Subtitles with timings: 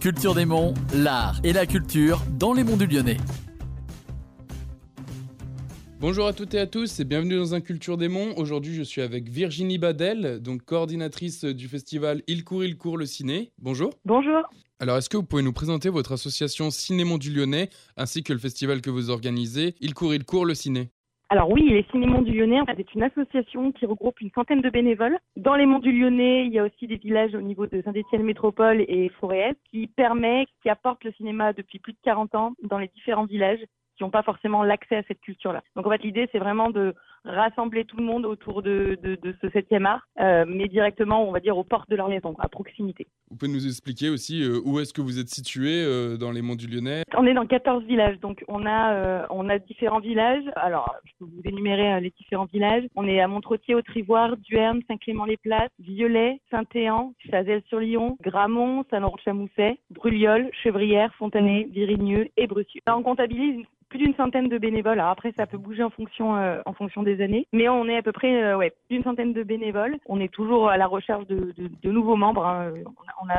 [0.00, 3.18] Culture des Monts, l'art et la culture dans les monts du Lyonnais.
[6.00, 8.32] Bonjour à toutes et à tous et bienvenue dans un Culture des Monts.
[8.38, 13.04] Aujourd'hui, je suis avec Virginie Badel, donc coordinatrice du festival Il court, il court le
[13.04, 13.52] ciné.
[13.58, 13.92] Bonjour.
[14.06, 14.40] Bonjour.
[14.78, 18.38] Alors, est-ce que vous pouvez nous présenter votre association Cinémon du Lyonnais ainsi que le
[18.38, 20.88] festival que vous organisez Il court, il court le ciné?
[21.32, 25.16] Alors oui, les Cinémons du Lyonnais, c'est une association qui regroupe une centaine de bénévoles.
[25.36, 28.24] Dans les monts du Lyonnais, il y a aussi des villages au niveau de Saint-Étienne
[28.24, 32.78] Métropole et Forêt qui permet, qui apporte le cinéma depuis plus de 40 ans dans
[32.78, 33.60] les différents villages
[33.96, 35.62] qui n'ont pas forcément l'accès à cette culture-là.
[35.76, 39.34] Donc en fait, l'idée, c'est vraiment de rassembler tout le monde autour de, de, de
[39.40, 42.48] ce septième art, euh, mais directement, on va dire, aux portes de leur maison, à
[42.48, 43.06] proximité.
[43.30, 46.42] Vous pouvez nous expliquer aussi euh, où est-ce que vous êtes situé euh, dans les
[46.42, 47.02] monts du Lyonnais?
[47.16, 50.44] On est dans 14 villages, donc on a, on a différents villages.
[50.56, 52.84] Alors, je peux vous énumérer les différents villages.
[52.96, 61.14] On est à Montretier, au Trivoire, Duerne, Saint-Clément-les-Places, Violet, Saint-Éan, Chazelles-sur-Lyon, Gramont, Saint-Laurent-de-Chamousset, Brulliol, Chevrières,
[61.16, 62.80] Fontanet, Virigneux et Bressieux.
[62.86, 64.98] Là, on comptabilise plus d'une centaine de bénévoles.
[65.00, 67.46] Alors après, ça peut bouger en fonction, euh, en fonction des années.
[67.52, 69.96] Mais on est à peu près euh, ouais, plus d'une centaine de bénévoles.
[70.06, 72.46] On est toujours à la recherche de, de, de nouveaux membres.
[72.46, 72.72] hein.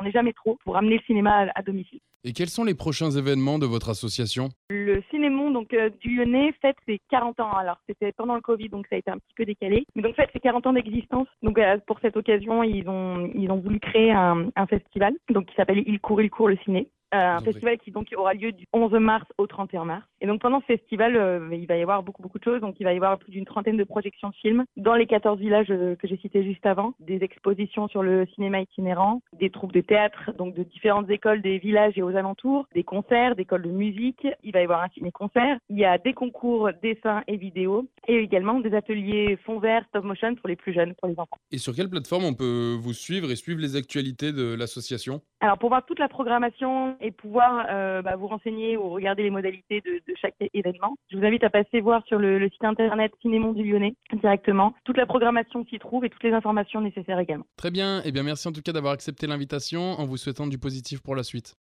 [0.00, 2.00] On n'est jamais trop pour amener le cinéma à, à, domicile.
[2.24, 4.50] Et quels sont les prochains événements de votre association?
[4.70, 7.52] Le Cinémon donc, euh, du Lyonnais fête ses 40 ans.
[7.52, 9.84] Alors c'était pendant le Covid, donc ça a été un petit peu décalé.
[9.94, 11.26] Mais donc fête ses 40 ans d'existence.
[11.42, 15.46] Donc euh, pour cette occasion, ils ont, ils ont voulu créer un, un festival donc,
[15.46, 16.88] qui s'appelle Il court, il court le ciné.
[17.14, 20.06] Euh, un festival qui donc aura lieu du 11 mars au 31 mars.
[20.22, 22.60] Et donc pendant ce festival, euh, il va y avoir beaucoup beaucoup de choses.
[22.60, 25.38] Donc il va y avoir plus d'une trentaine de projections de films dans les 14
[25.38, 29.72] villages euh, que j'ai cités juste avant, des expositions sur le cinéma itinérant, des troupes
[29.72, 33.62] de théâtre, donc de différentes écoles des villages et aux alentours, des concerts, des écoles
[33.62, 34.26] de musique.
[34.42, 35.58] Il va y avoir un ciné-concert.
[35.68, 40.04] Il y a des concours dessins et vidéos et également des ateliers fond vert, stop
[40.04, 41.38] motion pour les plus jeunes, pour les enfants.
[41.50, 45.20] Et sur quelle plateforme on peut vous suivre et suivre les actualités de l'association?
[45.42, 49.30] Alors pour voir toute la programmation et pouvoir euh, bah, vous renseigner ou regarder les
[49.30, 53.52] modalités de, chaque événement, je vous invite à passer voir sur le, site internet Cinémon
[53.52, 57.44] du Lyonnais directement toute la programmation s'y trouve et toutes les informations nécessaires également.
[57.56, 60.58] Très bien, et bien merci en tout cas d'avoir accepté l'invitation en vous souhaitant du
[60.58, 61.56] positif pour la suite.